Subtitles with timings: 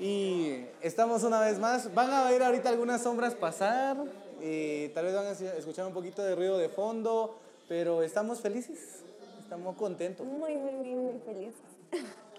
[0.00, 1.92] Y estamos una vez más.
[1.94, 3.96] Van a ver ahorita algunas sombras pasar.
[4.40, 7.36] eh, tal vez van a escuchar un poquito de ruido de fondo.
[7.68, 9.02] Pero estamos felices.
[9.40, 10.26] Estamos contentos.
[10.26, 11.60] Muy, muy, muy, muy felices.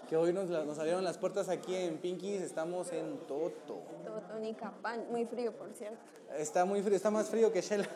[0.08, 2.42] Que hoy nos, nos abrieron las puertas aquí en Pinkies.
[2.42, 3.78] Estamos en Toto.
[4.04, 5.96] Totonicapán, muy frío, por cierto.
[6.36, 7.86] Está muy frío, está más frío que Shell.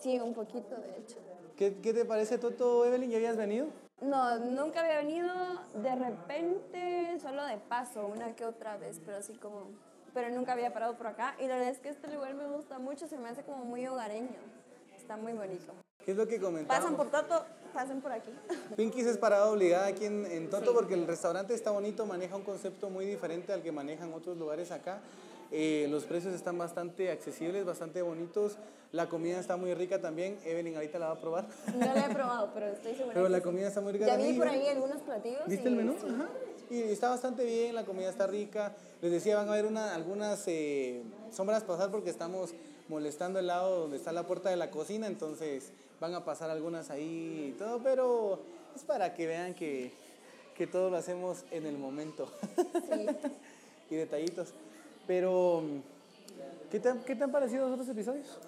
[0.00, 1.16] Sí, un poquito, de hecho.
[1.56, 3.10] ¿Qué, ¿Qué te parece Toto, Evelyn?
[3.10, 3.66] ¿Ya habías venido?
[4.00, 5.32] No, nunca había venido
[5.74, 9.70] de repente, solo de paso, una que otra vez, pero así como...
[10.12, 11.34] Pero nunca había parado por acá.
[11.38, 13.86] Y la verdad es que este lugar me gusta mucho, se me hace como muy
[13.86, 14.28] hogareño.
[14.96, 15.72] Está muy bonito.
[16.04, 16.82] ¿Qué es lo que comentamos?
[16.82, 18.30] Pasan por Toto, pasen por aquí.
[18.76, 22.44] Pinkies es parada obligada aquí en, en Toto porque el restaurante está bonito, maneja un
[22.44, 25.00] concepto muy diferente al que manejan otros lugares acá.
[25.52, 28.56] Eh, los precios están bastante accesibles, bastante bonitos.
[28.92, 30.38] La comida está muy rica también.
[30.44, 31.46] Evelyn ahorita la va a probar.
[31.74, 33.44] No lo he probado, pero estoy segura Pero que la sí.
[33.44, 35.42] comida está muy rica Ya vi por ahí algunos platillos.
[35.46, 35.96] ¿Viste y el menú?
[35.96, 36.28] Ajá.
[36.68, 38.74] Y está bastante bien, la comida está rica.
[39.00, 42.54] Les decía, van a ver una, algunas eh, sombras pasar porque estamos
[42.88, 46.90] molestando el lado donde está la puerta de la cocina, entonces van a pasar algunas
[46.90, 48.40] ahí y todo, pero
[48.74, 49.92] es para que vean que,
[50.56, 52.28] que todo lo hacemos en el momento.
[52.56, 53.06] Sí.
[53.90, 54.48] y detallitos.
[55.06, 55.62] Pero,
[56.70, 58.38] ¿qué te, han- ¿qué te han parecido los otros episodios?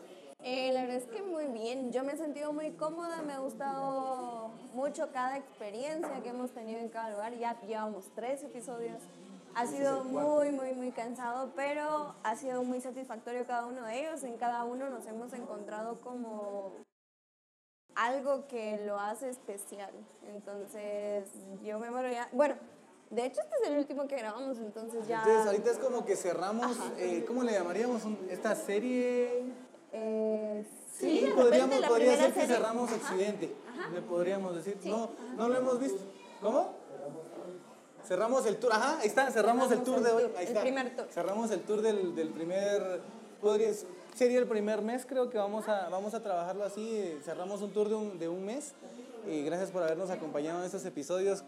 [0.43, 1.93] Eh, la verdad es que muy bien.
[1.93, 6.79] Yo me he sentido muy cómoda, me ha gustado mucho cada experiencia que hemos tenido
[6.81, 7.35] en cada lugar.
[7.37, 8.99] Ya llevamos tres episodios.
[9.55, 14.23] Ha sido muy, muy, muy cansado, pero ha sido muy satisfactorio cada uno de ellos.
[14.23, 16.73] En cada uno nos hemos encontrado como
[17.97, 19.91] algo que lo hace especial.
[20.33, 21.25] Entonces,
[21.65, 22.29] yo me muero ya.
[22.33, 22.55] Bueno,
[23.11, 25.19] de hecho, este es el último que grabamos, entonces ya.
[25.21, 28.03] Entonces, ahorita es como que cerramos, eh, ¿cómo le llamaríamos?
[28.31, 29.45] Esta serie
[29.93, 30.65] Eh,
[30.99, 32.57] Sí, repente podríamos, la podría ser que serie.
[32.57, 32.97] cerramos Ajá.
[33.01, 33.55] Occidente,
[33.95, 34.77] le podríamos decir.
[34.83, 34.91] Sí.
[34.91, 36.01] No, no lo hemos visto.
[36.43, 36.75] ¿Cómo?
[38.07, 40.23] Cerramos el tour, ajá, ahí está, cerramos el tour el de hoy.
[40.37, 40.61] Ahí el está.
[40.63, 41.07] primer tour.
[41.11, 43.01] Cerramos el tour del, del primer,
[43.41, 43.71] podría,
[44.15, 46.89] sería el primer mes, creo que vamos a, vamos a trabajarlo así.
[46.97, 48.73] eh, Cerramos un tour de un, de un mes.
[49.27, 51.45] Y gracias por habernos acompañado en estos episodios.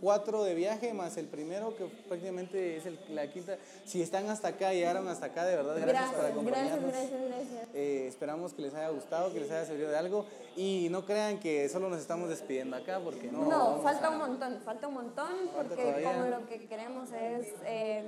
[0.00, 3.58] Cuatro de viaje más el primero, que prácticamente es el, la quinta.
[3.84, 6.80] Si están hasta acá, llegaron hasta acá, de verdad, gracias, por Gracias, acompañarnos.
[6.92, 7.68] gracias, gracias, gracias.
[7.74, 10.24] Eh, esperamos que les haya gustado, que les haya servido de algo
[10.56, 13.42] y no crean que solo nos estamos despidiendo acá porque no.
[13.44, 16.12] No, falta a- un montón, falta un montón porque todavía.
[16.12, 18.04] como lo que queremos es eh,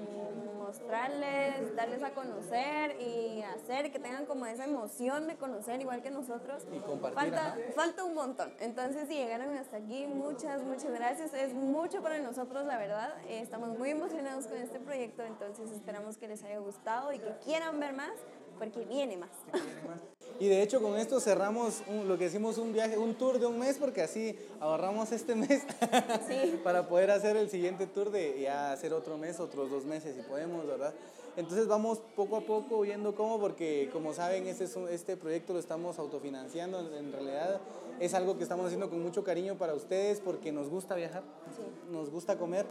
[0.59, 6.11] mostrarles, darles a conocer y hacer que tengan como esa emoción de conocer igual que
[6.11, 6.63] nosotros.
[6.75, 7.59] Y compartir, Falta, ajá.
[7.75, 8.53] falta un montón.
[8.61, 11.35] Entonces si llegaron hasta aquí, muchas, muchas gracias.
[11.35, 13.13] Es mucho para nosotros, la verdad.
[13.29, 17.33] Eh, estamos muy emocionados con este proyecto, entonces esperamos que les haya gustado y que
[17.45, 18.13] quieran ver más
[18.57, 19.31] porque viene más.
[20.39, 23.47] Y de hecho con esto cerramos un- lo que decimos un viaje, un tour de
[23.47, 25.63] un mes porque así ahorramos este mes
[26.29, 26.61] Sí.
[26.65, 30.23] para poder hacer el siguiente tour de ya hacer otro mes, otros dos meses si
[30.23, 30.95] podemos, ¿verdad?
[31.37, 35.53] Entonces vamos poco a poco viendo cómo porque como saben este, es un- este proyecto
[35.55, 37.59] lo estamos autofinanciando, en- realidad
[38.01, 41.23] es algo que estamos haciendo con mucho cariño para ustedes porque nos gusta viajar,
[41.91, 42.67] nos gusta comer.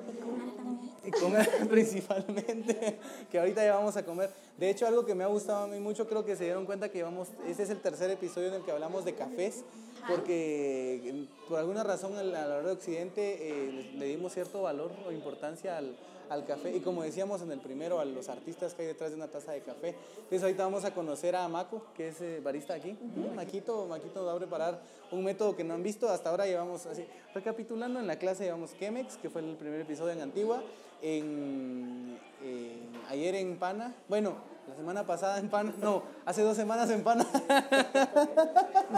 [1.04, 3.00] Y comer principalmente,
[3.32, 4.30] que ahorita ya vamos a comer.
[4.58, 6.90] De hecho, algo que me ha gustado a mí mucho, creo que se dieron cuenta
[6.90, 9.64] que vamos, este es el tercer episodio en el que hablamos de cafés,
[10.08, 14.92] porque eh, por alguna razón a la hora de Occidente eh, le dimos cierto valor
[15.08, 15.96] o importancia al,
[16.32, 16.76] al café.
[16.76, 19.52] Y como decíamos en el primero, a los artistas que hay detrás de una taza
[19.52, 19.96] de café.
[20.16, 22.98] Entonces ahorita vamos a conocer a Maco, que es eh, barista aquí.
[23.36, 24.80] Maquito, Maquito nos va a preparar
[25.12, 26.08] un método que no han visto.
[26.10, 30.14] Hasta ahora llevamos así, recapitulando en la clase llevamos Chemex, que fue el primer episodio
[30.14, 30.64] en Antigua.
[31.02, 34.36] En, en- ayer en Pana, bueno,
[34.70, 37.26] la semana pasada en Pana, no, hace dos semanas en Pana.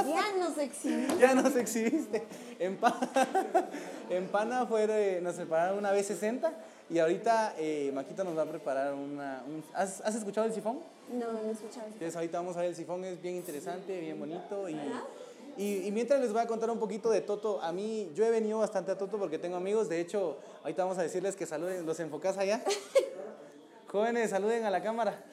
[0.05, 1.19] Ya nos exhibimos.
[1.19, 2.23] ya nos exhibiste.
[2.59, 2.99] En, Pa-
[4.09, 6.51] en Pana fue, nos prepararon una B60
[6.93, 9.43] y ahorita eh, Maquito nos va a preparar una...
[9.47, 10.79] un- ¿has, has escuchado el sifón?
[11.11, 11.87] No, no he escuchado.
[11.87, 14.77] Entonces ahorita vamos a ver el sifón, es bien interesante, bien bonito y...
[15.55, 18.31] Y, y mientras les voy a contar un poquito de Toto, a mí, yo he
[18.31, 21.85] venido bastante a Toto porque tengo amigos, de hecho, ahorita vamos a decirles que saluden,
[21.85, 22.63] ¿los enfocás allá?
[23.87, 25.23] Jóvenes, saluden a la cámara.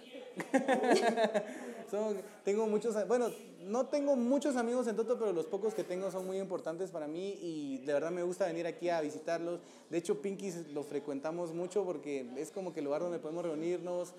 [1.90, 3.30] Son- tengo muchos, bueno,
[3.62, 7.08] no tengo muchos amigos en Toto, pero los pocos que tengo son muy importantes para
[7.08, 9.60] mí y de verdad me gusta venir aquí a visitarlos.
[9.88, 14.12] De hecho, Pinkies lo frecuentamos mucho porque es como que el lugar donde podemos reunirnos.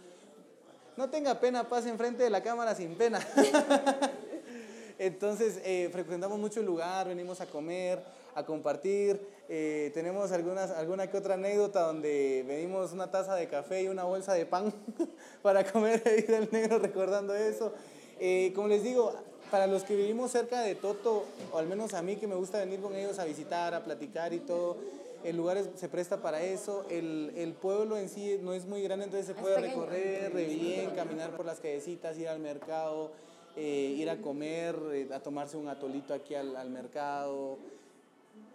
[0.97, 3.25] No tenga pena, pase enfrente de la cámara sin pena.
[5.00, 8.03] Entonces, eh, frecuentamos mucho el lugar, venimos a comer,
[8.35, 9.19] a compartir.
[9.53, 14.06] Eh, tenemos algunas, alguna que otra anécdota donde venimos una taza de café y una
[14.06, 14.74] bolsa de pan
[15.42, 17.74] para comer ahí del negro recordando eso.
[18.18, 19.13] Eh, como les digo,
[19.51, 22.59] para los que vivimos cerca de Toto, o al menos a mí que me gusta
[22.59, 24.77] venir con ellos a visitar, a platicar y todo,
[25.25, 28.81] el lugar es- se presta para eso, el, el pueblo en sí no es muy
[28.83, 33.12] grande, entonces se puede recorrer re bien, caminar por las callecitas, ir al mercado,
[33.57, 34.77] eh, ir a comer,
[35.13, 37.57] a tomarse un atolito aquí al, al mercado.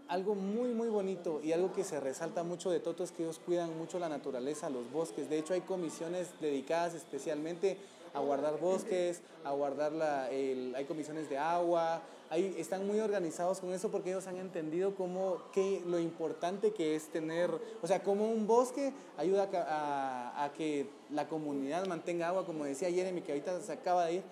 [0.09, 3.41] Algo muy, muy bonito y algo que se resalta mucho de Toto es que ellos
[3.45, 5.29] cuidan mucho la naturaleza, los bosques.
[5.29, 7.77] De hecho, hay comisiones dedicadas especialmente
[8.15, 13.59] a guardar bosques, a guardar la, el- hay comisiones de agua, hay, están muy organizados
[13.59, 17.51] con eso porque ellos han entendido cómo, que, lo importante que es tener,
[17.83, 22.65] o sea, como un bosque ayuda a, a- a que la comunidad mantenga agua, como
[22.65, 24.23] decía Jeremy, que ahorita se acaba de ir,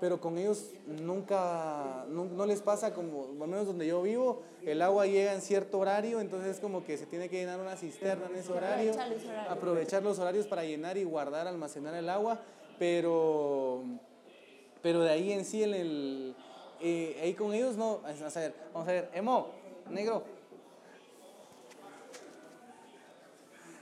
[0.00, 4.82] pero con ellos nunca, no, no les pasa como, al menos donde yo vivo, el
[4.82, 8.26] agua llega en cierto horario, entonces es como que se tiene que llenar una cisterna
[8.26, 8.92] en ese horario,
[9.48, 10.46] Aprovechar los horarios.
[10.46, 12.40] para llenar y guardar, almacenar el agua,
[12.78, 13.84] pero,
[14.82, 16.34] pero de ahí en sí, en el,
[16.80, 19.48] eh, ahí con ellos no, vamos a ver, vamos a ver, Emo,
[19.90, 20.24] negro.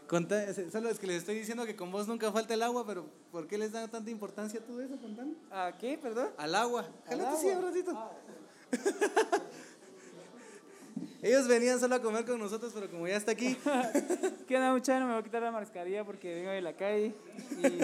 [0.06, 3.04] Contá- solo es que les estoy diciendo que con vos nunca falta el agua, pero
[3.34, 4.96] ¿por qué les da tanta importancia a todo eso?
[4.96, 5.32] Contame.
[5.50, 6.28] ¿A qué, perdón?
[6.38, 6.86] Al agua.
[7.08, 8.10] Jálate sí, un ratito.
[11.20, 13.56] Ellos venían solo a comer con nosotros, pero como ya está aquí,
[14.46, 15.00] ¿Qué onda, muchacho?
[15.00, 17.12] No me voy a quitar la mascarilla porque vengo de la calle.
[17.60, 17.78] y-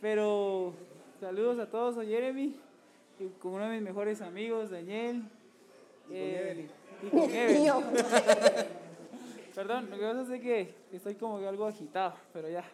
[0.00, 0.74] Pero
[1.20, 2.56] saludos a todos, soy Jeremy.
[3.20, 5.22] Y con uno de mis mejores amigos, Daniel.
[6.10, 6.66] eh,
[7.04, 7.64] Y con Y Evelyn.
[7.66, 7.82] yo,
[9.54, 12.64] Perdón, lo que pasa es que estoy como que algo agitado, pero ya.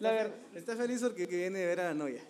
[0.00, 2.20] La, ver- está feliz porque que viene de ver a la novia.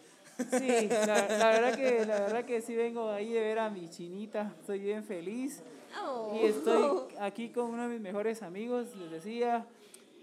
[0.51, 3.89] sí, la, la verdad que, la verdad que sí vengo ahí de ver a mi
[3.89, 4.55] chinita.
[4.61, 5.63] Estoy bien feliz.
[6.05, 6.39] oh.
[6.41, 9.67] Y estoy aquí con uno de mis mejores amigos, les decía.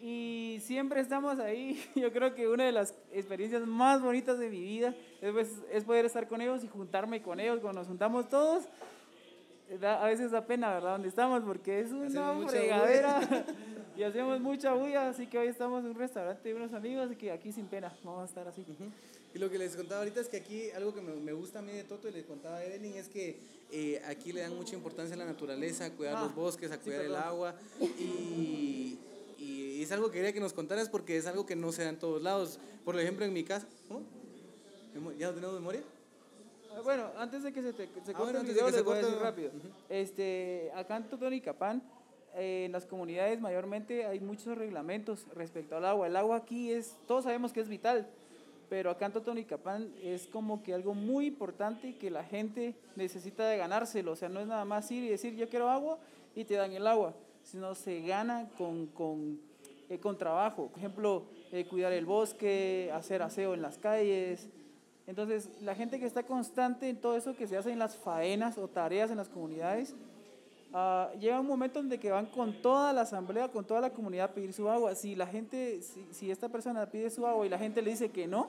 [0.02, 1.82] Y siempre estamos ahí.
[1.96, 5.84] Yo creo que una de las experiencias más bonitas de mi vida es, pues, es
[5.86, 7.60] poder estar con ellos y juntarme con ellos.
[7.62, 8.66] Cuando nos juntamos todos,
[9.80, 10.92] da- a veces da pena, ¿verdad?
[10.94, 13.22] Donde estamos, porque es una fregadera
[13.98, 15.10] y hacemos mucha bulla.
[15.10, 17.96] Así que hoy estamos en un restaurante de unos amigos, así que aquí sin pena
[18.04, 18.66] vamos a estar así.
[19.36, 21.62] Y lo que les contaba ahorita es que aquí algo que me, me gusta a
[21.62, 23.40] mí de Toto y les contaba a Evelyn es que
[23.72, 26.76] eh, aquí le dan mucha importancia a la naturaleza, a cuidar Ah, los bosques, a
[26.76, 27.24] sí, cuidar el perdón.
[27.28, 27.56] agua.
[28.00, 29.00] Y,
[29.40, 31.90] y es algo que quería que nos contaras porque es algo que no se da
[31.90, 32.60] en todos lados.
[32.86, 33.66] Por ejemplo, en mi casa.
[33.88, 34.02] ¿Cómo?
[34.94, 35.82] ¿Memo- ¿Ya no tenemos memoria?
[36.76, 38.94] Ah, Bueno, antes de que se, te, se Ah, corte bueno, el video, les voy
[38.98, 39.52] a decir rápido.
[39.90, 41.82] este, acá en Totonicapán,
[42.36, 46.08] eh, en las comunidades mayormente hay muchos reglamentos respecto al agua.
[46.08, 48.08] El agua aquí es, todos sabemos que es vital,
[48.70, 53.58] pero acá en Totonicapán es como que algo muy importante que la gente necesita de
[53.58, 54.14] ganárselo.
[54.14, 56.00] O sea, no es nada más ir y decir yo quiero agua
[56.36, 57.14] y te dan el agua,
[57.44, 59.40] sino se gana con, con,
[59.90, 60.70] eh, con trabajo.
[60.70, 64.50] Por ejemplo, eh, cuidar el bosque, hacer aseo en las calles.
[65.06, 68.58] Entonces, la gente que está constante en todo eso que se hace en las faenas
[68.58, 69.96] o tareas en las comunidades,
[70.74, 74.26] ah, llega un momento en que van con toda la asamblea, con toda la comunidad
[74.26, 74.96] a pedir su agua.
[74.96, 78.10] Si la gente, si, si esta persona pide su agua y la gente le dice
[78.10, 78.48] que no,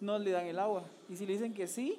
[0.00, 0.84] no le dan el agua.
[1.08, 1.98] Y si le dicen que sí,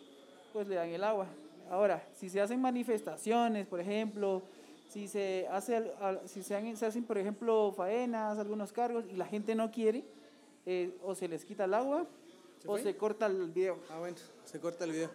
[0.51, 1.27] pues le dan el agua.
[1.71, 4.43] Ahora, si se hacen manifestaciones, por ejemplo,
[4.89, 5.91] si se, hace,
[6.25, 10.03] si se, han- se hacen, por ejemplo, faenas, algunos cargos, y la gente no quiere,
[10.65, 12.05] eh, o se les quita el agua,
[12.59, 12.83] ¿Se o fue?
[12.83, 13.79] se corta el video.
[13.89, 15.09] Ah, bueno, se corta el video.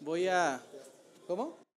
[0.00, 0.62] Voy a...
[1.26, 1.67] ¿Cómo?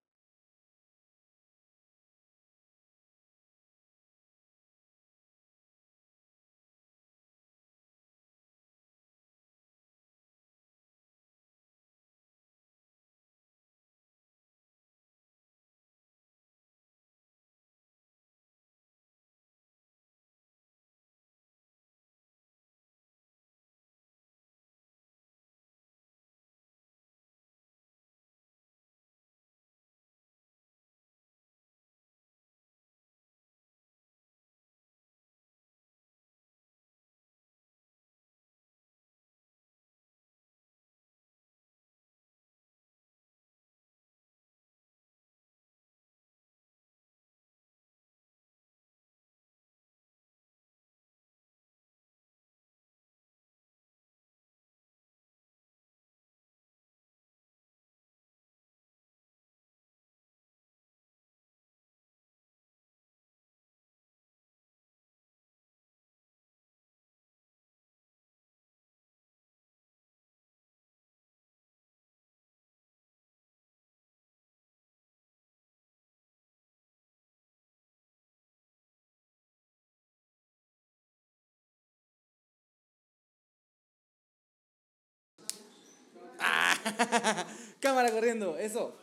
[87.79, 88.93] Cámara corriendo, eso.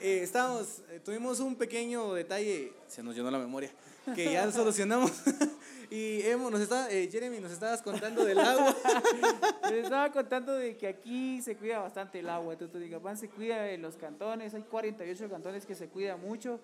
[0.00, 3.70] eh, eh, tuvimos un pequeño detalle, se nos llenó la memoria,
[4.14, 5.12] que ya solucionamos.
[5.90, 8.74] y hemos, nos está, eh, Jeremy, nos estabas contando del agua.
[9.70, 12.56] Les estaba contando de que aquí se cuida bastante el agua.
[12.56, 16.60] Totonicapán se cuida en los cantones, hay 48 cantones que se cuida mucho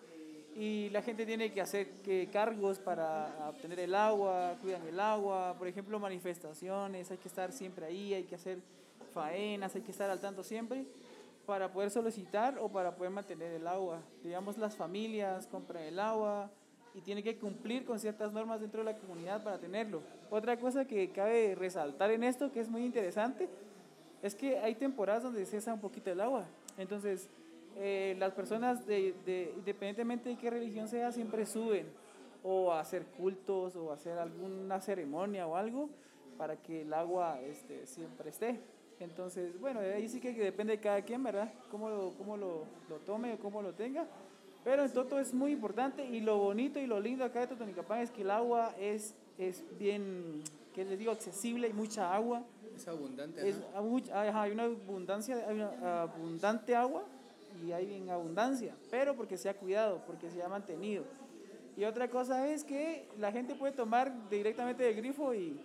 [0.54, 5.54] y la gente tiene que hacer que cargos para obtener el agua, cuidan el agua,
[5.58, 8.58] por ejemplo, manifestaciones, hay que estar siempre ahí, hay que hacer
[9.12, 10.86] faenas, hay que estar al tanto siempre
[11.46, 14.00] para poder solicitar o para poder mantener el agua.
[14.22, 16.50] Digamos, las familias compran el agua
[16.94, 20.02] y tienen que cumplir con ciertas normas dentro de la comunidad para tenerlo.
[20.30, 23.48] Otra cosa que cabe resaltar en esto, que es muy interesante,
[24.22, 26.46] es que hay temporadas donde cesa un poquito el agua.
[26.76, 27.28] Entonces,
[27.76, 31.86] eh, las personas, de, de, independientemente de qué religión sea, siempre suben
[32.44, 35.88] o a hacer cultos o a hacer alguna ceremonia o algo
[36.36, 38.60] para que el agua este, siempre esté.
[39.02, 41.52] Entonces, bueno, ahí sí que depende de cada quien, ¿verdad?
[41.70, 44.06] Cómo lo, cómo lo, lo tome o cómo lo tenga.
[44.64, 48.00] Pero en Toto es muy importante y lo bonito y lo lindo acá de Totonicapán
[48.00, 50.42] es que el agua es, es bien,
[50.72, 51.10] ¿qué les digo?
[51.10, 52.44] Accesible, hay mucha agua.
[52.76, 53.48] Es abundante.
[53.48, 53.56] Es,
[54.12, 57.02] hay una abundancia, hay una abundante agua
[57.66, 61.04] y hay en abundancia, pero porque se ha cuidado, porque se ha mantenido.
[61.76, 65.58] Y otra cosa es que la gente puede tomar directamente del grifo y,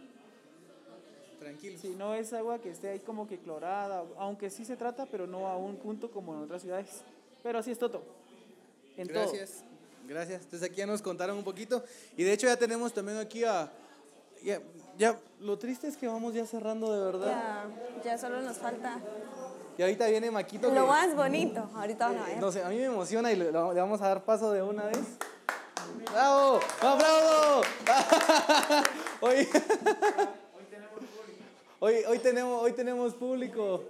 [1.39, 1.77] Tranquilo.
[1.79, 5.27] Si no es agua que esté ahí como que clorada, aunque sí se trata, pero
[5.27, 7.01] no a un punto como en otras ciudades.
[7.43, 8.03] Pero así es Toto.
[8.97, 9.63] En Gracias.
[10.07, 10.43] Gracias.
[10.43, 11.83] Entonces aquí ya nos contaron un poquito.
[12.15, 13.71] Y de hecho ya tenemos también aquí a...
[14.43, 14.61] Ya,
[14.97, 17.27] ya lo triste es que vamos ya cerrando de verdad.
[17.27, 17.65] Ya,
[18.03, 18.99] ya solo nos falta...
[19.77, 20.71] Y ahorita viene Maquito.
[20.71, 21.69] Lo más bonito.
[21.75, 22.39] Ahorita van a ver.
[22.39, 24.85] No sé, a mí me emociona y le, le vamos a dar paso de una
[24.85, 24.97] vez.
[26.11, 26.59] ¡Bravo!
[26.81, 27.61] ¡Bravo!
[29.21, 30.33] bravo!
[31.79, 31.97] Hoy...
[32.07, 33.83] Hoy, tenemos, hoy tenemos público.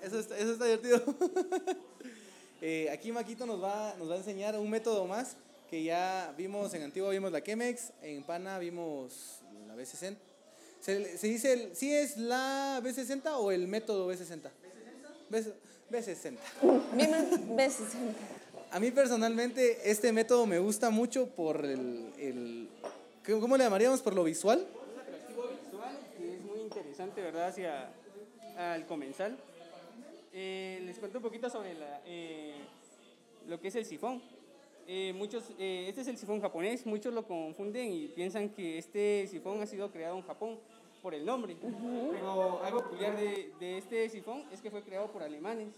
[0.00, 1.02] Eso está, eso está divertido.
[2.62, 5.34] eh, aquí Maquito nos va, nos va a enseñar un método más
[5.68, 10.16] que ya vimos en Antigua, vimos la Chemex, en Pana vimos la B60.
[10.80, 14.48] ¿Se, se dice, el, ¿sí es la B60 o el método B60?
[15.28, 15.52] B60.
[15.90, 16.36] B60.
[17.56, 17.96] B60.
[18.70, 22.68] A mí personalmente este método me gusta mucho por el, el
[23.40, 24.02] ¿cómo le llamaríamos?
[24.02, 24.64] Por lo visual
[27.00, 27.48] interesante, ¿verdad?
[27.48, 27.90] Hacia
[28.56, 29.38] al comensal.
[30.32, 32.54] Eh, les cuento un poquito sobre la, eh,
[33.48, 34.20] lo que es el sifón.
[34.86, 39.62] Eh, muchos, este es el sifón japonés, muchos lo confunden y piensan que este sifón
[39.62, 40.58] ha sido creado en Japón
[41.00, 41.56] por el nombre.
[41.60, 45.74] Pero algo peculiar de, de, este sifón es que fue creado por alemanes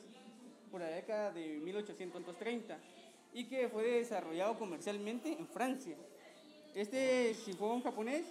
[0.71, 2.79] por la década de 1830
[3.35, 5.97] y que fue desarrollado comercialmente en Francia.
[6.75, 8.25] Este sifón japonés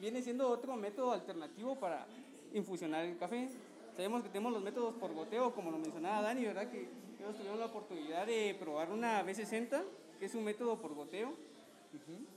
[0.00, 2.06] viene siendo otro método alternativo para
[2.54, 3.48] infusionar el café.
[3.94, 6.70] Sabemos que tenemos los métodos por goteo, como lo mencionaba Dani, ¿verdad?
[6.70, 6.88] Que
[7.18, 9.82] ellos tuvieron la oportunidad de probar una B60,
[10.18, 11.34] que es un método por goteo.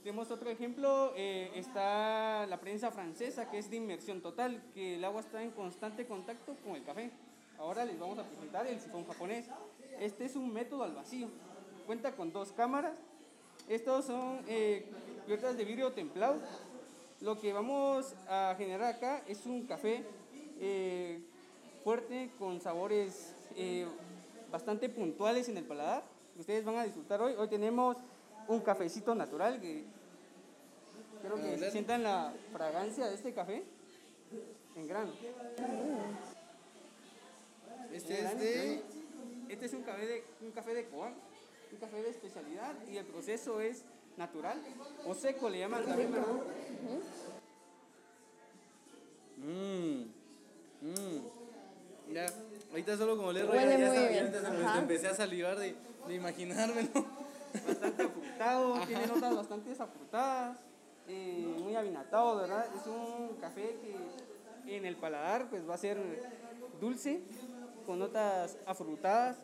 [0.02, 5.04] Tenemos otro ejemplo, eh, está la prensa francesa, que es de inmersión total, que el
[5.04, 7.10] agua está en constante contacto con el café.
[7.58, 9.46] Ahora les vamos a presentar el sifón japonés.
[10.00, 11.28] Este es un método al vacío.
[11.86, 12.98] Cuenta con dos cámaras.
[13.68, 14.90] Estos son eh,
[15.26, 16.40] de vidrio templado
[17.24, 20.04] lo que vamos a generar acá es un café
[20.60, 21.22] eh,
[21.82, 23.86] fuerte con sabores eh,
[24.52, 26.04] bastante puntuales en el paladar.
[26.38, 27.32] Ustedes van a disfrutar hoy.
[27.38, 27.96] Hoy tenemos
[28.46, 29.84] un cafecito natural que
[31.22, 33.64] quiero que sientan la fragancia de este café
[34.76, 35.12] en grano.
[37.90, 38.82] Este es de...
[39.48, 41.14] Este es un café de, un café de Coan,
[41.72, 43.84] un café de especialidad y el proceso es
[44.16, 44.58] natural
[45.06, 46.26] o seco le llaman también, ¿verdad?
[49.38, 50.02] Mmm.
[50.82, 52.12] Mmm.
[52.12, 52.26] Ya,
[52.70, 54.32] ahorita solo como le Huele ya, muy ya, bien.
[54.62, 55.74] ya empecé a salivar de,
[56.06, 57.06] de imaginármelo.
[57.66, 60.58] Bastante afrutado, tiene notas bastante afrutadas,
[61.08, 62.66] eh, muy avinatado, ¿verdad?
[62.76, 63.76] Es un café
[64.64, 65.98] que en el paladar pues va a ser
[66.80, 67.20] dulce,
[67.86, 69.36] con notas afrutadas,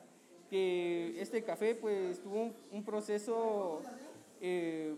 [0.51, 3.83] que este café pues tuvo un, un proceso
[4.41, 4.95] eh,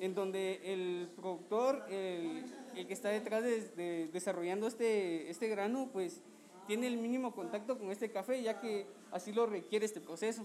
[0.00, 2.44] en donde el productor, el,
[2.74, 6.20] el que está detrás de, de, desarrollando este, este grano, pues
[6.66, 10.44] tiene el mínimo contacto con este café, ya que así lo requiere este proceso.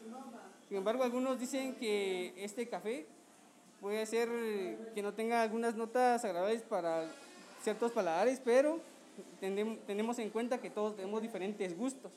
[0.68, 3.06] Sin embargo, algunos dicen que este café
[3.82, 4.30] puede ser
[4.94, 7.06] que no tenga algunas notas agradables para
[7.64, 8.80] ciertos paladares, pero
[9.88, 12.12] tenemos en cuenta que todos tenemos diferentes gustos.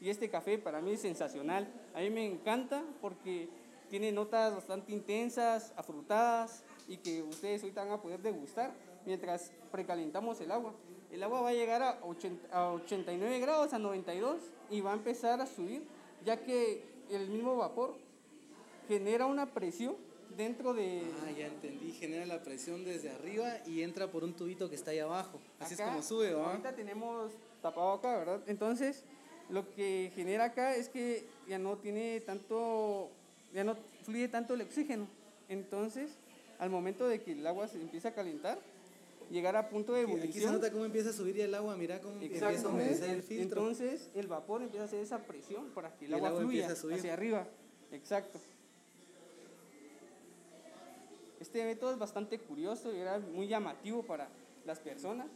[0.00, 1.66] Y este café para mí es sensacional.
[1.94, 3.48] A mí me encanta porque
[3.88, 8.72] tiene notas bastante intensas, afrutadas y que ustedes ahorita van a poder degustar
[9.04, 10.74] mientras precalentamos el agua.
[11.10, 14.40] El agua va a llegar a, 80, a 89 grados, a 92
[14.70, 15.86] y va a empezar a subir
[16.24, 17.96] ya que el mismo vapor
[18.88, 19.96] genera una presión
[20.36, 21.02] dentro de...
[21.24, 24.90] Ah, ya entendí, genera la presión desde arriba y entra por un tubito que está
[24.90, 25.40] ahí abajo.
[25.60, 26.50] Así es como sube, ¿va?
[26.50, 28.42] Ahorita tenemos tapado acá, ¿verdad?
[28.46, 29.04] Entonces,
[29.48, 33.10] lo que genera acá es que ya no tiene tanto,
[33.52, 35.06] ya no fluye tanto el oxígeno.
[35.48, 36.10] Entonces,
[36.58, 38.58] al momento de que el agua se empieza a calentar,
[39.30, 40.52] llegar a punto de Aquí- Aquí se ebullición.
[40.54, 43.60] nota cómo empieza a subir el agua, mira cómo empieza a humedecer el filtro.
[43.60, 46.40] Entonces, el vapor empieza a hacer esa presión para que el Y el agua, agua
[46.42, 47.46] fluya hacia arriba.
[47.92, 48.40] Exacto.
[51.40, 54.28] Este método es bastante curioso y era muy llamativo para
[54.64, 55.26] las personas.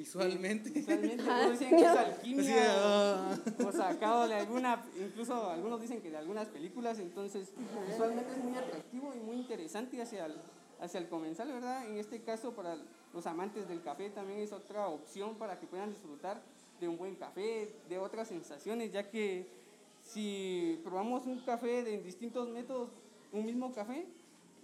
[0.00, 0.70] Visualmente.
[0.70, 3.38] Visualmente, todos dicen que es alquimia ah.
[3.62, 7.52] o, o sacado de alguna, incluso algunos dicen que de algunas películas, entonces
[7.86, 10.36] visualmente es muy atractivo y muy interesante hacia el,
[10.80, 11.86] hacia el comensal, ¿verdad?
[11.86, 12.78] En este caso para
[13.12, 16.40] los amantes del café también es otra opción para que puedan disfrutar
[16.80, 19.50] de un buen café, de otras sensaciones, ya que
[20.02, 22.88] si probamos un café de distintos métodos,
[23.32, 24.06] un mismo café,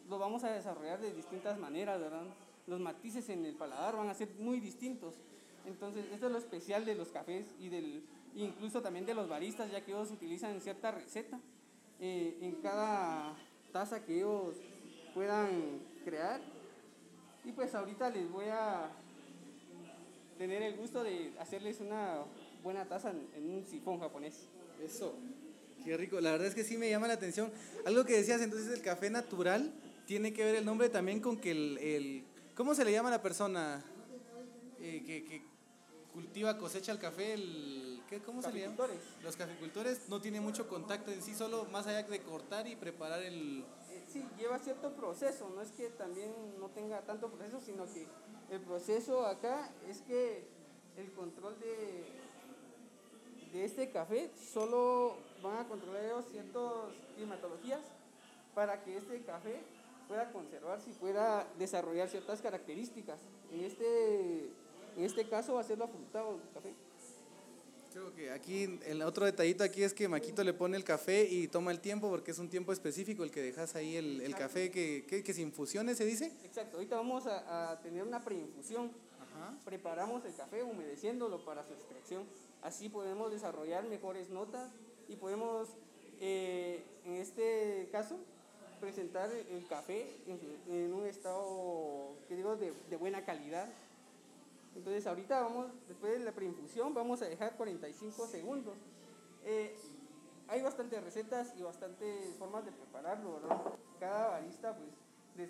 [0.08, 2.24] lo vamos a desarrollar de distintas maneras, ¿verdad?
[2.66, 5.14] Los matices en el paladar van a ser muy distintos.
[5.66, 8.02] Entonces, esto es lo especial de los cafés y del,
[8.35, 11.40] incluso también de los baristas, ya que ellos utilizan cierta receta
[12.00, 13.35] eh, en cada
[13.73, 14.56] taza que ellos
[15.14, 16.40] puedan crear.
[17.44, 18.90] Y pues ahorita les voy a
[20.38, 22.18] tener el gusto de hacerles una
[22.62, 24.46] buena taza en, un sifón japonés.
[24.85, 25.14] Eso.
[25.85, 26.20] Qué rico.
[26.20, 27.50] La verdad es que sí me llama la atención.
[27.87, 29.73] Algo que decías entonces, el café natural,
[30.06, 31.78] tiene que ver el nombre también con que el...
[31.78, 32.25] el-
[32.56, 33.84] ¿Cómo se le llama a la persona
[34.80, 35.42] eh, que, que
[36.10, 37.34] cultiva, cosecha el café?
[37.34, 38.76] El, ¿qué, ¿Cómo se le llama?
[39.22, 43.22] Los caficultores no tienen mucho contacto en sí, solo más allá de cortar y preparar
[43.22, 43.62] el...
[43.90, 48.06] Eh, Sí, lleva cierto proceso, no es que también no tenga tanto proceso, sino que
[48.50, 50.48] el proceso acá es que
[50.96, 52.06] el control de,
[53.52, 56.72] de este café solo van a controlar ellos ciertas
[57.16, 57.82] climatologías
[58.54, 59.60] para que este café
[60.08, 63.18] pueda conservarse y pueda desarrollar ciertas características.
[63.52, 64.50] En este,
[64.97, 66.75] en este caso va a ser lo afrutado el café.
[67.92, 71.49] Creo que aquí, el otro detallito aquí es que Maquito le pone el café y
[71.49, 74.71] toma el tiempo porque es un tiempo específico el que dejas ahí el, el café
[74.71, 76.30] que, que, que se infusione, se dice.
[76.45, 78.90] Exacto, ahorita vamos a, a tener una preinfusión.
[79.19, 79.58] Ajá.
[79.64, 82.25] preparamos el café humedeciéndolo para su extracción.
[82.62, 84.71] Así podemos desarrollar mejores notas
[85.08, 85.69] y podemos,
[86.21, 88.19] eh, en este caso,
[88.80, 93.69] presentar el café en, un estado, que digo, de, buena calidad.
[94.75, 98.75] Entonces ahorita vamos, después de la preinfusión, vamos a dejar 45 segundos.
[99.45, 99.75] Eh,
[100.49, 103.62] hay bastantes recetas y bastantes formas de prepararlo, ¿verdad?
[103.99, 104.76] Cada barista
[105.34, 105.49] pues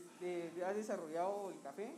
[0.65, 1.93] ha desarrollado el café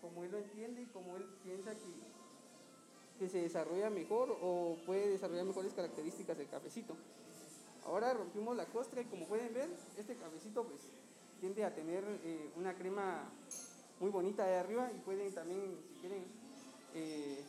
[0.00, 5.08] como él lo entiende y como él piensa que, que se desarrolla mejor o puede
[5.08, 6.94] desarrollar mejores características del cafecito.
[7.86, 10.80] Ahora rompimos la costra y como pueden ver, este cafecito pues
[11.40, 13.30] tiende a tener eh, una crema
[14.00, 16.24] muy bonita de arriba y pueden también, si quieren,
[16.94, 17.44] eh,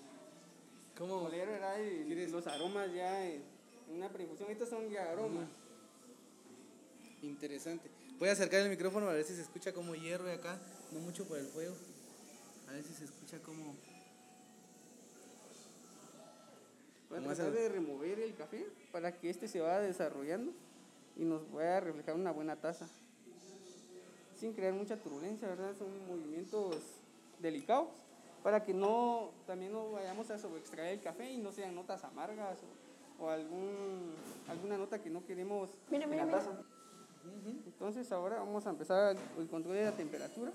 [0.97, 1.23] ¿Cómo?
[1.23, 3.41] oler los aromas ya en,
[3.89, 4.51] en una preinfusión.
[4.51, 5.49] Estos son ya aromas.
[7.21, 7.89] Interesante.
[8.19, 10.59] Voy a acercar el micrófono a ver si se escucha como hierve acá,
[10.91, 11.75] no mucho por el fuego.
[12.67, 13.75] A ver si se escucha como...
[17.09, 20.51] Voy a ¿Cómo tratar de remover el café para que este se vaya desarrollando
[21.15, 22.87] y nos vaya a reflejar una buena taza.
[24.35, 25.73] Sin crear mucha turbulencia, ¿verdad?
[25.77, 26.75] Son movimientos
[27.39, 27.87] delicados
[28.43, 32.57] para que no, también no vayamos a sobreextraer el café y no sean notas amargas
[33.19, 34.13] o, o algún,
[34.47, 36.39] alguna nota que no queremos Mira, en mira, la mira.
[36.39, 36.51] taza.
[37.65, 40.51] Entonces ahora vamos a empezar el control de la temperatura.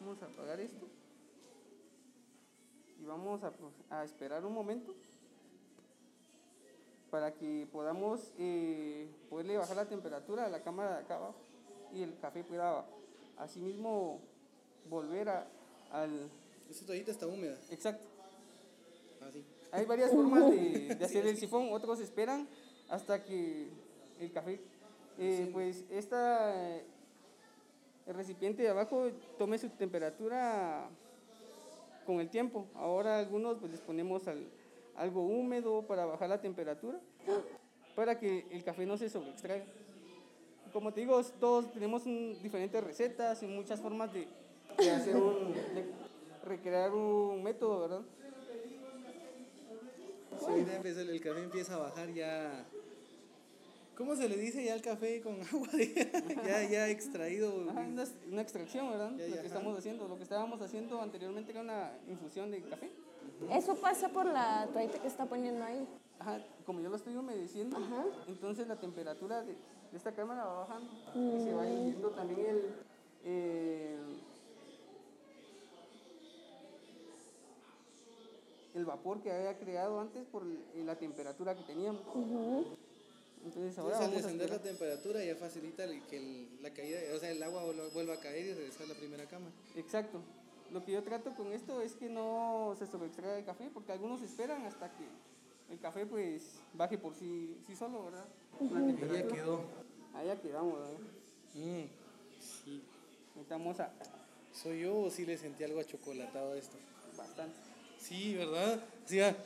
[0.00, 0.86] Vamos a apagar esto
[3.08, 4.94] vamos a, pro- a esperar un momento
[7.10, 11.34] para que podamos eh, poderle bajar la temperatura a la cámara de acá abajo
[11.94, 12.84] y el café pueda
[13.38, 14.20] asimismo
[14.90, 15.46] volver a-
[15.90, 16.30] al...
[16.68, 17.56] Esta toallita está húmeda.
[17.70, 18.06] Exacto.
[19.26, 19.42] Así.
[19.72, 22.46] Hay varias formas de, de hacer el sifón, otros esperan
[22.90, 23.68] hasta que
[24.20, 24.60] el café,
[25.18, 26.84] eh, pues esta, eh,
[28.06, 30.88] el recipiente de abajo tome su temperatura
[32.08, 32.66] con el tiempo.
[32.74, 34.48] Ahora algunos pues les ponemos al-
[34.96, 36.98] algo húmedo para bajar la temperatura,
[37.94, 39.66] para que el café no se sobreextraiga.
[40.72, 44.26] Como te digo, todos tenemos un- diferentes recetas y muchas formas de,
[44.78, 45.84] de hacer un, de
[46.46, 48.00] recrear un método, ¿verdad?
[50.46, 50.52] Sí,
[51.00, 52.64] el, el café empieza a bajar ya...
[53.98, 55.68] ¿Cómo se le dice ya al café con agua?
[56.46, 57.68] ya, ya extraído.
[57.68, 59.10] Ajá, una, una extracción, ¿verdad?
[59.16, 59.46] Ya, lo que ajá.
[59.48, 60.06] estamos haciendo.
[60.06, 62.92] Lo que estábamos haciendo anteriormente era una infusión de café.
[63.50, 65.84] Eso pasa por la toallita que está poniendo ahí.
[66.20, 68.04] Ajá, como yo lo estoy humedeciendo, Ajá.
[68.28, 72.74] entonces la temperatura de, de esta cámara va bajando y se va diluyendo también el,
[73.24, 73.98] eh,
[78.74, 82.02] el vapor que había creado antes por la temperatura que teníamos.
[83.48, 87.18] Entonces ahora Entonces, al descender la temperatura ya facilita el- que el- la caída, o
[87.18, 89.52] sea, el agua vuelva, a caer y regresar a la primera cámara.
[89.74, 90.20] Exacto.
[90.70, 94.20] Lo que yo trato con esto es que no se sobreextraiga el café, porque algunos
[94.22, 95.04] esperan hasta que
[95.72, 96.42] el café pues
[96.74, 98.26] baje por sí, sí solo, ¿verdad?
[98.60, 99.34] Y ya temperatura.
[99.34, 99.60] quedó.
[100.14, 100.98] Ahí ya quedamos, ¿verdad?
[101.54, 101.84] Mm,
[102.40, 102.82] sí.
[103.48, 103.90] Vamos a
[104.52, 106.76] ¿Soy yo o sí le sentí algo achocolatado a esto?
[107.16, 107.56] bastante.
[107.98, 108.80] Sí, ¿verdad?
[109.06, 109.36] Sí, ah.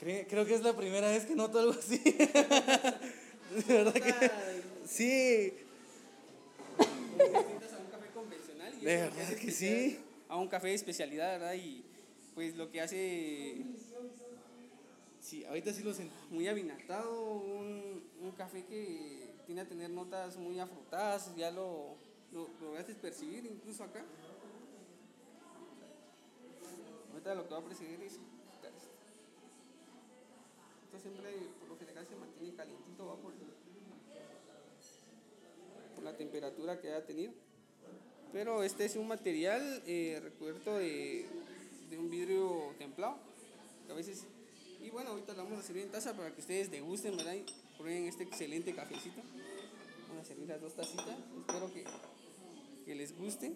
[0.00, 1.98] Cre- creo que es la primera vez que noto algo así.
[3.50, 4.12] De verdad que
[4.86, 5.52] sí.
[6.78, 6.82] a
[7.78, 9.98] un café convencional y De eso es lo verdad hace que especial sí.
[10.28, 11.54] A un café de especialidad, ¿verdad?
[11.54, 11.84] Y
[12.34, 13.64] pues lo que hace
[15.20, 16.14] Sí, ahorita sí lo sentí.
[16.30, 21.96] muy avinatado, un, un café que tiene a tener notas muy afrutadas, ya lo,
[22.32, 24.02] lo lograste percibir incluso acá.
[27.12, 28.14] Ahorita lo que va a presidir es.
[30.90, 33.32] Esto siempre por lo general se mantiene calientito, va por,
[35.94, 37.32] por la temperatura que haya tenido.
[38.32, 41.26] Pero este es un material eh, recubierto de,
[41.90, 43.18] de un vidrio templado.
[43.86, 44.24] que a veces,
[44.82, 47.34] y bueno, ahorita lo vamos a servir en taza para que ustedes degusten, ¿verdad?
[47.34, 47.44] Y
[47.78, 49.22] prueben este excelente cafecito.
[50.08, 51.16] Vamos a servir las dos tacitas.
[51.38, 51.84] Espero que,
[52.84, 53.54] que les guste.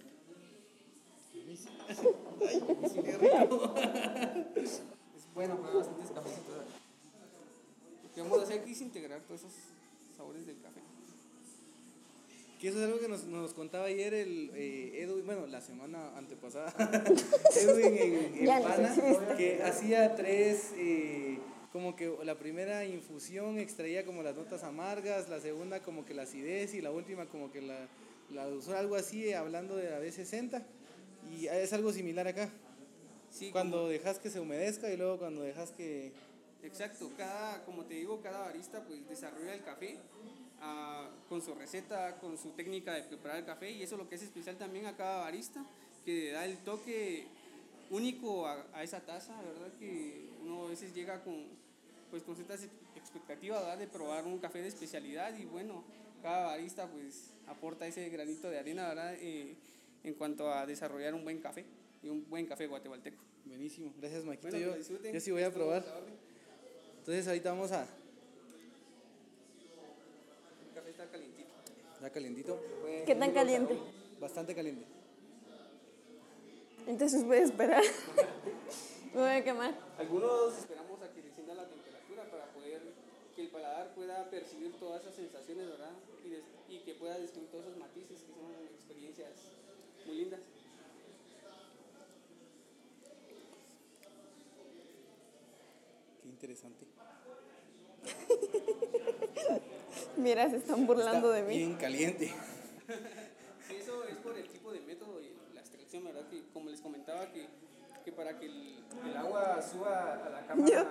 [1.49, 1.67] Es
[5.35, 6.49] bueno, pero bastantes cafecitos.
[6.49, 6.67] ¿verdad?
[8.03, 9.53] Lo que vamos a hacer aquí es integrar todos esos
[10.17, 10.81] sabores del café.
[12.61, 16.17] Que eso es algo que nos, nos contaba ayer el eh, Edwin, bueno, la semana
[16.17, 16.73] antepasada,
[17.61, 18.95] Edwin en, en Pana,
[19.37, 21.39] que hacía tres, eh,
[21.73, 26.23] como que la primera infusión extraía como las notas amargas, la segunda como que la
[26.23, 27.89] acidez y la última como que la,
[28.31, 30.63] la dulzura, algo así, eh, hablando de la B60.
[31.37, 32.49] Y es algo similar acá.
[33.31, 36.13] Sí, Cuando dejas que se humedezca y luego cuando dejas que...
[36.65, 39.99] Exacto, cada, como te digo, cada barista pues desarrolla el café
[40.61, 44.09] ah, con su receta, con su técnica de preparar el café y eso es lo
[44.09, 45.65] que es especial también a cada barista,
[46.05, 47.27] que da el toque
[47.91, 49.73] único a, a esa taza, ¿verdad?
[49.79, 51.47] Que uno a veces llega con,
[52.11, 53.79] pues, con ciertas expectativas ¿verdad?
[53.79, 55.85] de probar un café de especialidad y bueno,
[56.23, 59.15] cada barista pues aporta ese granito de arena, ¿verdad?
[59.19, 59.57] Eh,
[60.05, 61.65] en cuanto a desarrollar un buen café
[62.03, 63.23] y un buen café guatemalteco.
[63.45, 64.49] Buenísimo, gracias Maquito.
[64.49, 64.77] Bueno,
[65.13, 65.85] yo, sí voy a probar.
[67.05, 67.83] Entonces ahorita vamos a...
[67.83, 67.89] El
[70.75, 71.49] café está calientito.
[72.01, 72.57] Ya calientito.
[72.81, 73.79] Pueden ¿Qué tan caliente?
[74.19, 74.87] Bastante caliente.
[76.87, 77.83] Entonces voy a esperar.
[79.15, 79.75] Me voy a quemar.
[79.99, 82.81] Algunos esperamos a que descienda la temperatura para poder
[83.37, 85.93] que el paladar pueda percibir todas esas sensaciones, ¿verdad?
[86.25, 89.31] Y, des- y que pueda descubrir todos esos matices que son experiencias
[90.07, 90.41] muy lindas.
[96.45, 96.87] Interesante.
[100.17, 101.57] Mira, se están burlando Está de mí.
[101.57, 102.33] Bien caliente.
[103.71, 106.29] Eso es por el tipo de método y la extracción, ¿verdad?
[106.29, 107.49] Que como les comentaba, que,
[108.05, 110.87] que para que el, el agua suba a la cámara,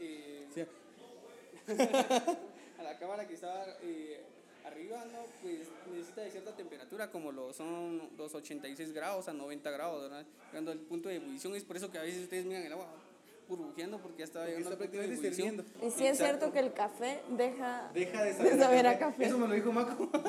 [0.00, 0.64] eh, Sí.
[2.78, 4.24] a la cámara que estaba eh,
[4.64, 5.26] arriba, ¿no?
[5.42, 10.26] Pues necesita de cierta temperatura, como lo son los 86 grados a 90 grados, ¿verdad?
[10.50, 12.88] Llegando al punto de ebullición, es por eso que a veces ustedes miran el agua
[13.48, 15.48] burbujeando porque ya Porque llegando está al punto de prácticamente ebullición.
[15.54, 15.86] hirviendo.
[15.86, 19.24] Y sí es cierto que el café deja, Deja de de saber, saber a café.
[19.26, 20.10] Eso me lo dijo Maco.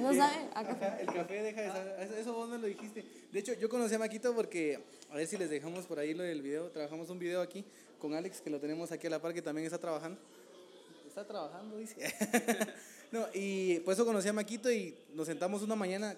[0.00, 0.84] No sabe a café.
[0.84, 2.00] Ajá, el café deja de saber.
[2.00, 3.04] Eso, eso vos me lo dijiste.
[3.32, 4.78] De hecho, yo conocí a Maquito porque,
[5.10, 6.70] a ver si les dejamos por ahí lo del video.
[6.70, 7.64] Trabajamos un video aquí
[7.98, 10.18] con Alex, que lo tenemos aquí a la par, que también está trabajando.
[11.08, 11.96] Está trabajando, dice.
[13.10, 16.14] no, y por eso conocí a Maquito y nos sentamos una mañana,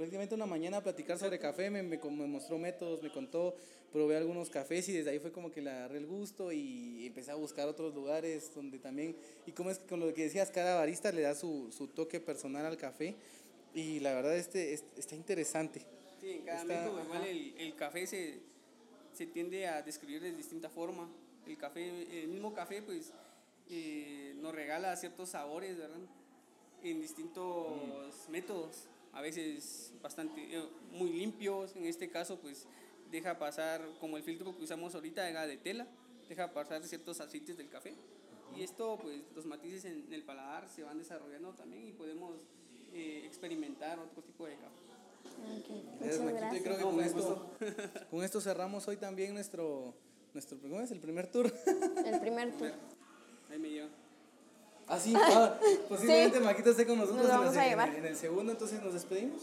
[0.00, 1.68] prácticamente una mañana a platicar sobre café.
[1.68, 3.54] Me, me, me mostró métodos, me contó,
[3.92, 7.30] probé algunos cafés y desde ahí fue como que le agarré el gusto y empecé
[7.32, 10.76] a buscar otros lugares donde también, y como es que con lo que decías, cada
[10.78, 13.14] barista le da su, su toque personal al café
[13.74, 15.84] y la verdad este, es- está interesante.
[16.18, 18.38] Sí, en cada Está- método igual el, el café se,
[19.12, 21.10] se tiende a describir de distinta forma.
[21.46, 23.12] El café, el mismo café pues
[23.68, 25.98] eh, nos regala ciertos sabores, ¿verdad?
[26.82, 27.68] En distintos
[28.30, 32.66] métodos, a veces bastante eh, muy limpios, en este caso pues
[33.10, 35.86] deja pasar, como el filtro que usamos ahorita era de tela,
[36.28, 37.94] deja pasar ciertos aceites del café.
[38.56, 42.36] Y esto pues los matices en el paladar se van desarrollando también y podemos
[42.92, 44.80] eh, experimentar otro tipo de café.
[45.40, 46.78] Ok, Gracias, Muchas Maquito, y creo gracias.
[46.78, 47.50] que No, con esto,
[48.10, 49.94] con esto cerramos hoy también nuestro,
[50.34, 50.90] nuestro ¿cómo es?
[50.90, 51.52] el primer tour.
[52.04, 52.72] El primer tour.
[53.50, 53.88] Ahí me lleva.
[54.90, 55.54] Ah, sí, ah,
[55.88, 56.44] posiblemente Sí.
[56.44, 59.40] Maquita esté con nosotros Nos en el segundo, entonces nos despedimos.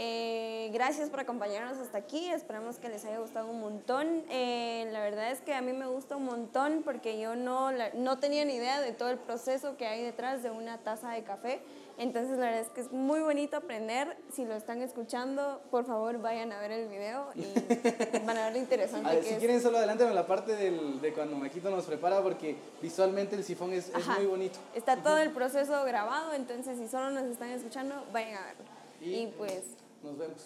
[0.00, 2.30] Eh, gracias por acompañarnos hasta aquí.
[2.30, 4.22] Esperamos que les haya gustado un montón.
[4.30, 8.18] Eh, la verdad es que a mí me gusta un montón porque yo no, no
[8.20, 11.60] tenía ni idea de todo el proceso que hay detrás de una taza de café.
[11.98, 14.16] Entonces la verdad es que es muy bonito aprender.
[14.32, 17.42] Si lo están escuchando, por favor vayan a ver el video y
[18.24, 19.38] van a ver lo interesante A ver, que si es.
[19.40, 23.72] quieren, solo adelántenme la parte del, de cuando Maquito nos prepara, porque visualmente el sifón
[23.72, 24.60] es, es muy bonito.
[24.76, 28.64] Está todo el proceso grabado, entonces si solo nos están escuchando, vayan a verlo.
[29.00, 29.62] Y- Y, pues,
[30.02, 30.40] Nos vemos.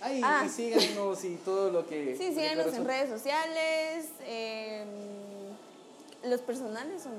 [0.00, 0.44] Ay, Ah.
[0.46, 2.16] y síganos y todo lo que.
[2.16, 4.06] sí, síganos en redes sociales.
[4.24, 4.84] eh,
[6.24, 7.12] los personales son.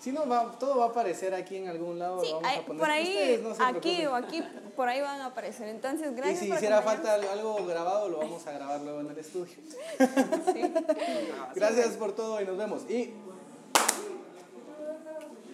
[0.00, 2.22] Si no, va, todo va a aparecer aquí en algún lado.
[2.24, 2.80] Sí, vamos hay- a poner.
[2.80, 4.06] por ahí, Ustedes no se aquí preocupen.
[4.08, 4.42] o aquí,
[4.76, 5.68] por ahí van a aparecer.
[5.68, 9.10] Entonces, Y gracias si por hiciera falta algo grabado, lo vamos a grabar luego en
[9.10, 9.54] el estudio.
[10.52, 10.72] Sí.
[11.54, 12.82] Gracias por todo y nos vemos.
[12.90, 13.12] Y.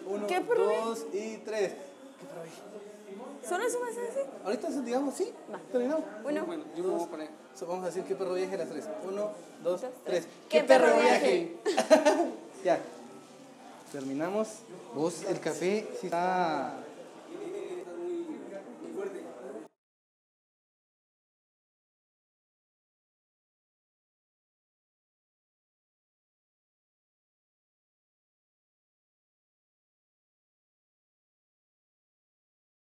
[0.06, 0.26] Uno,
[0.86, 1.72] dos y tres.
[1.72, 2.48] ¿Qué probé?
[3.46, 4.22] ¿Solo eso vas a decir?
[4.44, 5.32] Ahorita digamos, sí.
[5.52, 5.58] Va.
[5.70, 6.04] Terminamos.
[6.24, 6.44] Uno.
[6.46, 7.28] Bueno, yo me voy a poner.
[7.54, 8.88] So, vamos a decir qué perro viaje las tres.
[9.04, 9.30] Uno,
[9.62, 10.24] dos, Dos, tres.
[10.24, 10.26] tres.
[10.48, 10.86] ¡Qué perro
[12.64, 12.78] ya.
[13.92, 14.48] Terminamos.
[14.94, 16.74] Vos, el café sí está